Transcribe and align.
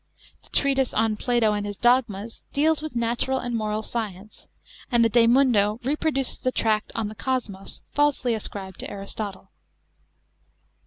The 0.41 0.49
treatise 0.49 0.95
on" 0.95 1.15
Plato 1.17 1.53
and 1.53 1.63
his 1.63 1.77
dogmas" 1.77 2.43
deals 2.53 2.81
with 2.81 2.95
natural 2.95 3.37
and 3.37 3.55
moral 3.55 3.83
science, 3.83 4.47
and 4.91 5.05
the 5.05 5.09
De 5.09 5.27
Mundo 5.27 5.79
reproduces 5.83 6.39
the 6.39 6.51
tract 6.51 6.91
"On 6.95 7.07
the 7.07 7.13
Kosmos" 7.13 7.83
falsely 7.93 8.33
ascribed 8.33 8.79
to 8.79 8.89
Aristotle. 8.89 9.51